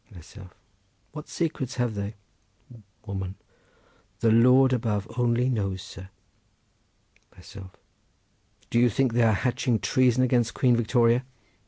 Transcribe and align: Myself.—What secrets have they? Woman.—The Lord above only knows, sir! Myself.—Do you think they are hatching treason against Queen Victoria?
Myself.—What 0.15 1.29
secrets 1.29 1.75
have 1.75 1.93
they? 1.93 2.15
Woman.—The 3.05 4.31
Lord 4.31 4.73
above 4.73 5.07
only 5.15 5.47
knows, 5.47 5.83
sir! 5.83 6.09
Myself.—Do 7.35 8.79
you 8.79 8.89
think 8.89 9.13
they 9.13 9.21
are 9.21 9.31
hatching 9.33 9.77
treason 9.77 10.23
against 10.23 10.55
Queen 10.55 10.75
Victoria? 10.75 11.23